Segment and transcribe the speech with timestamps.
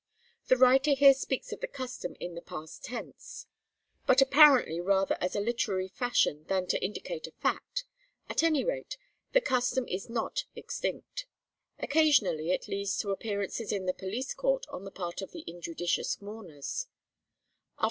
[0.47, 3.45] 'The writer here speaks of the custom in the past tense,
[4.07, 7.83] but apparently rather as a literary fashion than to indicate a fact;
[8.27, 8.97] at any rate,
[9.33, 11.27] the custom is not extinct.
[11.77, 16.87] Occasionally it leads to appearances in the police court on the part of injudicious mourners.